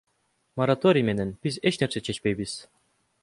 [0.59, 2.59] Мораторий менен биз эч нерсе чечпейбиз.